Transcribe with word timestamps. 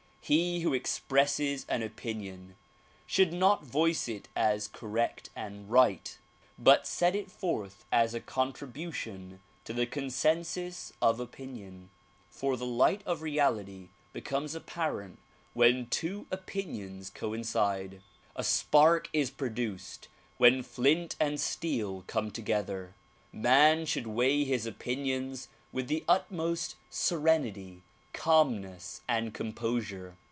He 0.23 0.59
who 0.61 0.73
ex 0.73 0.97
presses 0.97 1.65
an 1.67 1.83
opinion 1.83 2.55
should 3.05 3.33
not 3.33 3.65
voice 3.65 4.07
it 4.07 4.29
as 4.33 4.69
correct 4.69 5.29
and 5.35 5.69
right 5.69 6.17
but 6.57 6.87
set 6.87 7.17
it 7.17 7.29
forth 7.29 7.83
as 7.91 8.13
a 8.13 8.21
contribution 8.21 9.41
to 9.65 9.73
the 9.73 9.85
consensus 9.85 10.93
of 11.01 11.19
opinion; 11.19 11.89
for 12.29 12.55
the 12.55 12.67
light 12.67 13.01
of 13.05 13.21
reality 13.21 13.89
becomes 14.13 14.55
apparent 14.55 15.19
when 15.53 15.87
two 15.89 16.27
opiiiions 16.31 17.13
coincide. 17.13 18.01
A 18.33 18.43
spark 18.43 19.09
is 19.11 19.31
produced 19.31 20.07
when 20.37 20.63
flint 20.63 21.17
and 21.19 21.41
steel 21.41 22.05
come 22.07 22.31
together. 22.31 22.95
]\Ian 23.35 23.85
should 23.85 24.07
weigh 24.07 24.45
his 24.45 24.65
opinions 24.65 25.49
with 25.73 25.89
the 25.89 26.05
utmost 26.07 26.77
serenity, 26.89 27.83
calmness 28.13 28.99
and 29.07 29.33
composure. 29.33 30.17